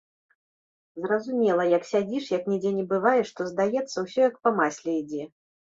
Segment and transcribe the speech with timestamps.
[1.03, 5.33] Зразумела, як сядзіш, як нідзе не бываеш, то здаецца, усё як па масле ідзе.